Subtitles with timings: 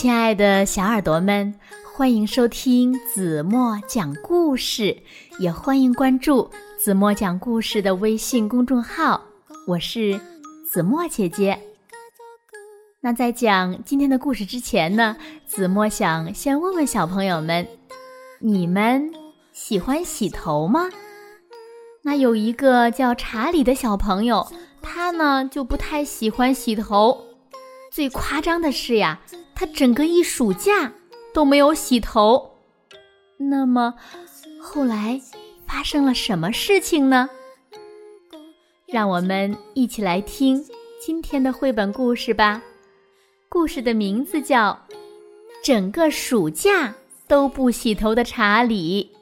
[0.00, 1.54] 亲爱的小耳朵们，
[1.94, 4.96] 欢迎收听子墨讲故事，
[5.38, 9.22] 也欢迎关注子墨讲故事的微信公众号。
[9.66, 10.18] 我是
[10.66, 11.60] 子墨姐姐。
[13.02, 17.68] 那在讲今天的故事之前呢，子墨想先问问小朋友们：
[18.38, 19.12] 你们
[19.52, 20.88] 喜欢洗头吗？
[22.00, 27.26] 那有一个叫查理的小朋友，他呢就不太喜欢洗头。
[27.92, 29.20] 最夸张的是呀。
[29.60, 30.90] 他整个一暑假
[31.34, 32.50] 都没有洗头，
[33.36, 33.92] 那么
[34.58, 35.20] 后来
[35.66, 37.28] 发生了什么事情呢？
[38.86, 40.64] 让我们一起来听
[40.98, 42.62] 今天的绘本故事吧。
[43.50, 44.70] 故事的名字叫
[45.62, 46.94] 《整个暑假
[47.28, 49.12] 都不洗头的查理》。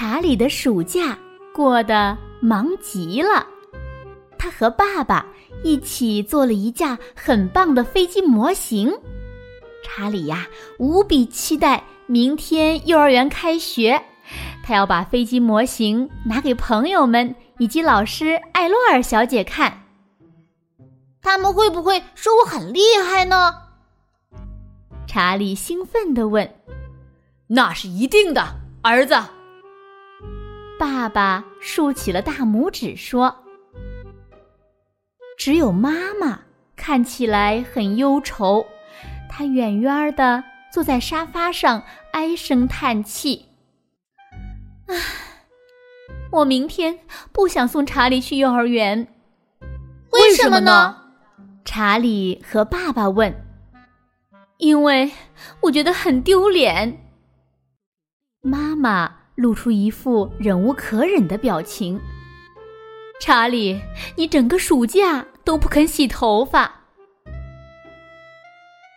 [0.00, 1.18] 查理的暑假
[1.52, 3.46] 过得忙极了，
[4.38, 5.26] 他和爸爸
[5.62, 8.90] 一起做了一架很棒的飞机模型。
[9.84, 14.02] 查理呀，无比期待明天幼儿园开学，
[14.64, 19.82] 他要把飞机模型拿给朋友们以及老师艾洛尔小姐看。
[21.20, 23.52] 他们会不会说我很厉害呢？
[25.06, 26.50] 查理兴奋地问。
[27.48, 28.42] “那是一定的，
[28.80, 29.14] 儿子。”
[30.80, 33.44] 爸爸竖起了大拇指，说
[35.36, 36.40] ：“只有妈妈
[36.74, 38.64] 看起来很忧愁，
[39.28, 43.44] 她远远的坐在沙发上，唉声叹气。
[44.86, 44.96] 唉，
[46.32, 47.00] 我明天
[47.30, 49.06] 不想送查理去幼儿园。
[50.12, 50.96] 为什么呢？”
[51.62, 53.46] 查理和爸爸问。
[54.56, 55.12] “因为
[55.60, 57.12] 我觉得很丢脸。”
[58.40, 59.19] 妈妈。
[59.40, 61.98] 露出一副忍无可忍的表情。
[63.18, 63.80] 查理，
[64.16, 66.70] 你整个暑假都不肯洗头发。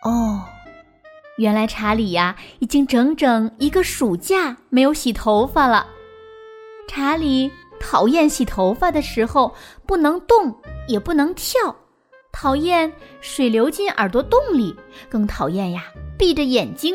[0.02, 0.44] 哦，
[1.38, 5.86] 原来查理呀，已经整整一个暑假没有洗头发了。
[6.86, 7.50] 查理
[7.80, 9.54] 讨厌洗头发的时候
[9.86, 10.54] 不能动
[10.86, 11.74] 也不能跳，
[12.32, 14.76] 讨厌水流进耳朵洞里，
[15.08, 15.84] 更讨厌呀
[16.18, 16.94] 闭着眼睛。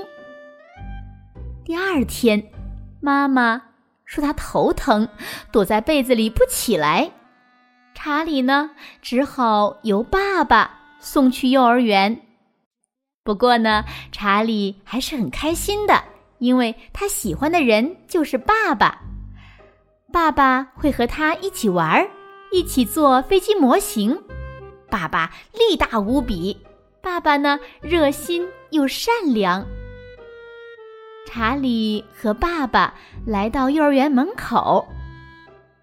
[1.65, 2.43] 第二天。
[3.01, 3.61] 妈妈
[4.05, 5.07] 说她头疼，
[5.51, 7.11] 躲在被子里不起来。
[7.93, 8.71] 查理呢，
[9.01, 12.21] 只好由爸爸送去幼儿园。
[13.23, 16.03] 不过呢，查理还是很开心的，
[16.37, 19.01] 因为他喜欢的人就是爸爸。
[20.11, 22.07] 爸爸会和他一起玩，
[22.51, 24.23] 一起做飞机模型。
[24.89, 26.57] 爸爸力大无比，
[27.01, 29.65] 爸爸呢，热心又善良。
[31.31, 34.87] 查理和爸爸来到幼儿园门口，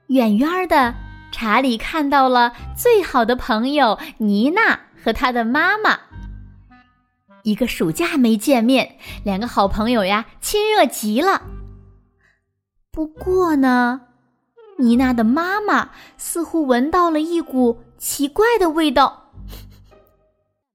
[0.08, 0.92] 远远的，
[1.30, 6.00] 查理看到了最好的朋友妮娜和她的妈妈。
[7.44, 11.42] 一个暑假没见面，两个好朋友呀，亲热极了。
[12.90, 14.00] 不过呢，
[14.78, 19.30] 妮娜的妈妈似乎闻到了一股奇怪的味道。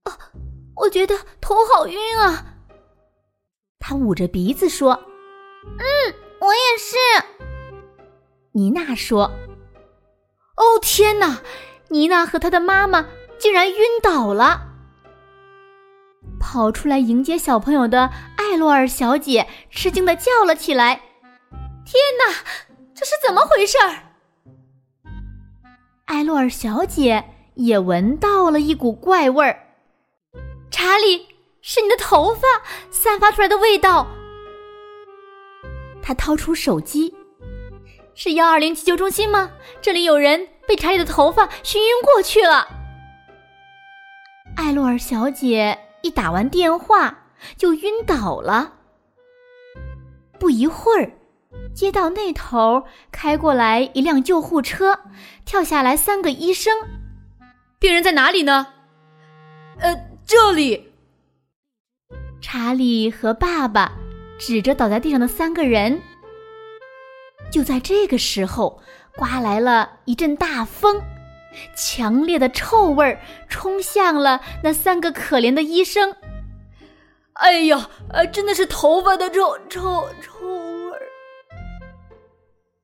[0.03, 0.15] 啊，
[0.83, 2.50] 我觉得头好晕啊！
[3.81, 4.93] 他捂着鼻子说
[5.77, 6.95] ：“嗯，我也是。”
[8.53, 9.29] 妮娜说
[10.55, 11.41] ：“哦，天哪！
[11.89, 14.69] 妮娜和她的妈妈竟然晕倒了。”
[16.39, 21.01] 跑出来迎接小朋友的艾洛尔小姐吃惊的叫了起来
[21.83, 22.33] ：“天哪，
[22.93, 23.77] 这是怎么回事？”
[26.05, 27.25] 艾洛尔小姐
[27.55, 29.57] 也闻到了一股怪味儿，
[30.69, 31.30] 查理。
[31.61, 32.47] 是你的头发
[32.89, 34.07] 散发出来的味道。
[36.01, 37.15] 他掏出手机，
[38.15, 39.51] 是幺二零急救中心吗？
[39.81, 42.67] 这里有人被查理的头发熏晕过去了。
[44.57, 48.73] 艾洛尔小姐一打完电话就晕倒了。
[50.39, 51.11] 不一会儿，
[51.73, 54.99] 街道那头开过来一辆救护车，
[55.45, 56.75] 跳下来三个医生。
[57.79, 58.67] 病人在哪里呢？
[59.79, 59.95] 呃，
[60.25, 60.90] 这里。
[62.41, 63.91] 查理和爸爸
[64.39, 66.01] 指着倒在地上的三个人。
[67.51, 68.81] 就在这个时候，
[69.15, 71.01] 刮来了一阵大风，
[71.75, 76.15] 强烈的臭味儿冲向了那三个可怜的医生。
[77.33, 81.01] 哎呀，呃，真的是头发的臭臭臭味儿！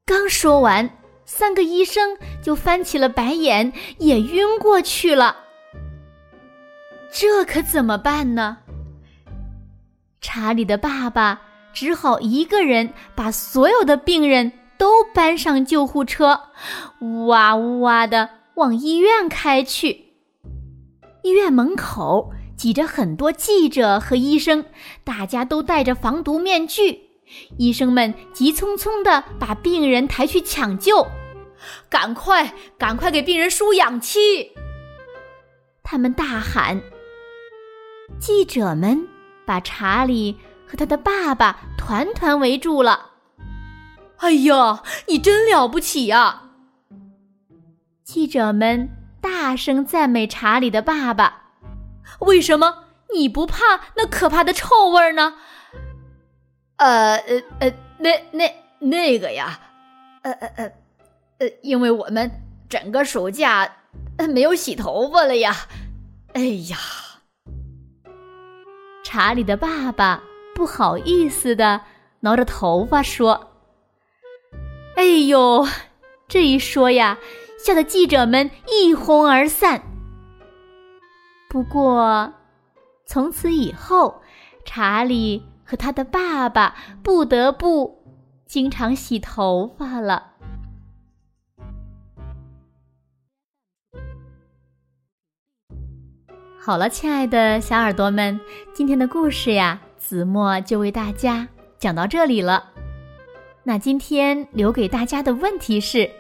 [0.06, 0.90] 刚说完，
[1.26, 5.36] 三个医生就翻起了白眼，也晕过去了。
[7.12, 8.58] 这可怎么办呢？
[10.38, 11.42] 查理的爸爸
[11.74, 16.40] 只好一个人把所有的病人都搬上救护车，
[17.02, 20.14] 呜哇呜哇的往医院开去。
[21.24, 24.64] 医院门口挤着很多记者和医生，
[25.04, 27.00] 大家都戴着防毒面具。
[27.58, 31.08] 医生们急匆匆地把病人抬去抢救，
[31.90, 34.52] 赶快，赶快给病人输氧气！
[35.82, 36.80] 他们大喊。
[38.20, 39.08] 记者们
[39.48, 43.12] 把查理和他的爸爸团团围住了。
[44.18, 46.42] 哎呀，你真了不起呀！
[48.04, 48.90] 记者们
[49.22, 51.44] 大声赞美查理的爸爸。
[52.20, 52.84] 为什么
[53.14, 55.36] 你不怕那可怕的臭味呢？
[56.78, 59.60] 呃呃呃，那那那个呀，
[60.24, 60.72] 呃呃呃
[61.40, 62.30] 呃，因为我们
[62.68, 63.78] 整个暑假
[64.30, 65.56] 没有洗头发了呀。
[66.34, 66.78] 哎呀，
[69.10, 70.22] 查理的爸爸
[70.54, 71.80] 不好意思的
[72.20, 73.54] 挠着头发说
[74.98, 75.66] ：“哎呦，
[76.28, 77.18] 这一说呀，
[77.58, 79.82] 吓得记者们一哄而散。
[81.50, 82.34] 不过，
[83.06, 84.22] 从此以后，
[84.66, 88.02] 查理。”和他的爸爸不得不
[88.46, 90.37] 经常洗头发了。
[96.68, 98.38] 好了，亲爱的小耳朵们，
[98.74, 101.48] 今天的故事呀，子墨就为大家
[101.80, 102.62] 讲到这里了。
[103.64, 106.12] 那今天留给大家的问题是：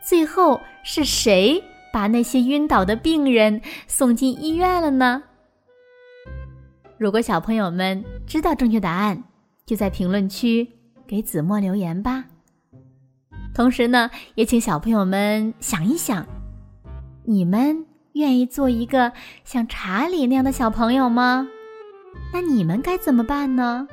[0.00, 1.60] 最后是谁
[1.92, 5.24] 把那些晕倒的病人送进医院了呢？
[6.96, 9.24] 如果小朋友们知道正确答案，
[9.66, 10.68] 就在评论区
[11.04, 12.26] 给子墨留言吧。
[13.52, 16.24] 同时呢，也请小朋友们想一想，
[17.24, 17.84] 你们
[18.18, 19.12] 愿意做一个
[19.44, 21.46] 像查理那样的小朋友吗？
[22.32, 23.86] 那你们该怎么办呢？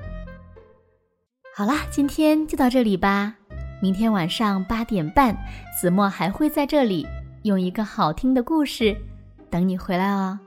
[1.55, 3.35] 好啦，今天就到这里吧。
[3.83, 5.37] 明天晚上八点半，
[5.79, 7.05] 子墨还会在这里
[7.43, 8.97] 用一个好听的故事
[9.51, 10.39] 等你回来哦。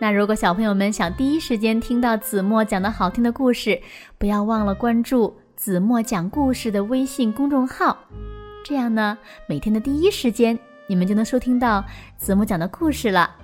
[0.00, 3.78] 那如果小朋友们想第一时间听到子墨讲的好听的故事，
[4.16, 7.98] 不要忘了关注子墨讲故事的微信公众号，
[8.64, 11.84] 这样呢，每天的第一时间你们就能收听到
[12.16, 13.34] 子墨讲的故事了。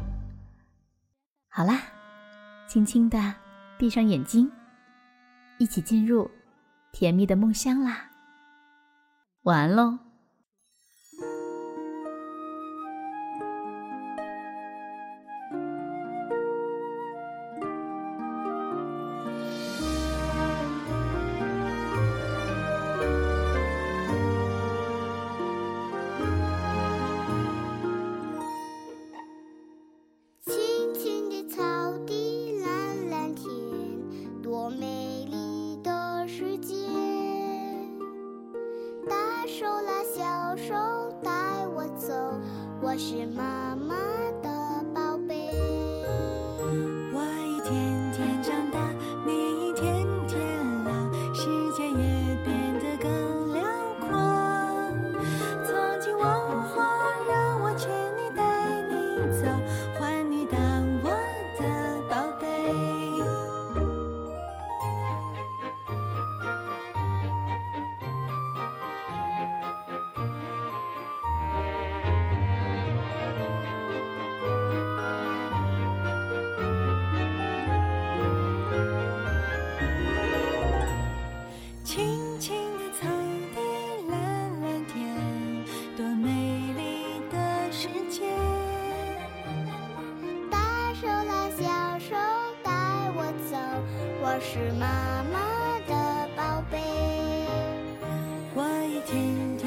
[1.48, 1.80] 好啦，
[2.66, 3.34] 轻轻的
[3.76, 4.50] 闭上眼睛，
[5.58, 6.30] 一起进入
[6.92, 8.10] 甜蜜的梦乡啦。
[9.42, 10.01] 晚安喽。
[40.56, 40.74] 手
[41.22, 41.30] 带
[41.74, 42.12] 我走
[42.82, 43.94] 我是妈妈
[94.42, 96.78] 是妈妈的宝贝。
[98.54, 99.61] 我一天。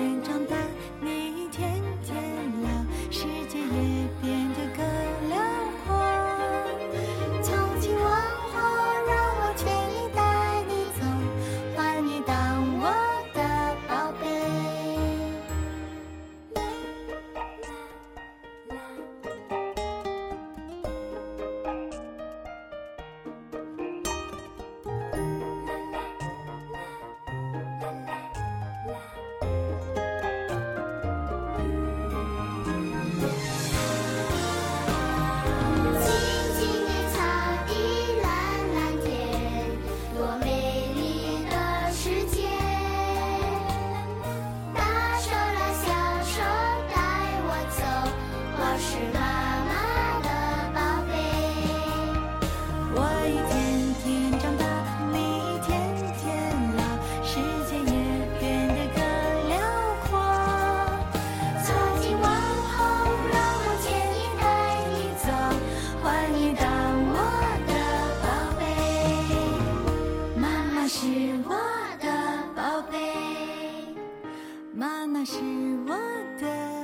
[74.78, 75.38] 妈妈是
[75.88, 75.96] 我
[76.38, 76.75] 的